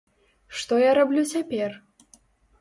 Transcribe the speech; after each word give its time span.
Што 0.59 0.79
я 0.83 0.95
раблю 0.99 1.27
цяпер? 1.33 1.77